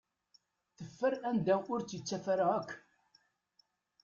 [0.81, 2.69] Yeffer anda ur t-ttafen ara akk.